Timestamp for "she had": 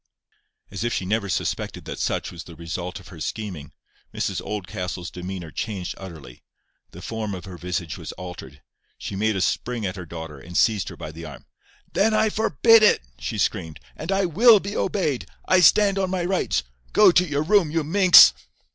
0.95-1.09